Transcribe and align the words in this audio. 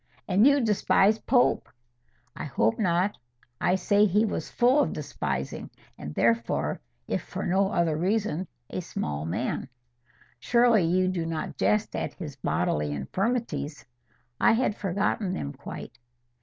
"And 0.27 0.47
you 0.47 0.59
despise 0.61 1.19
Pope." 1.19 1.69
"I 2.35 2.45
hope 2.45 2.79
not. 2.79 3.19
I 3.61 3.75
say 3.75 4.05
he 4.05 4.25
was 4.25 4.49
full 4.49 4.79
of 4.79 4.93
despising, 4.93 5.69
and 5.95 6.15
therefore, 6.15 6.81
if 7.07 7.21
for 7.21 7.45
no 7.45 7.69
other 7.71 7.95
reason, 7.95 8.47
a 8.71 8.81
small 8.81 9.25
man." 9.27 9.69
"Surely 10.39 10.85
you 10.85 11.07
do 11.07 11.23
not 11.27 11.55
jest 11.55 11.95
at 11.95 12.15
his 12.15 12.35
bodily 12.35 12.91
infirmities?" 12.91 13.85
"I 14.39 14.53
had 14.53 14.73
forgotten 14.75 15.33
them 15.33 15.53
quite." 15.53 15.99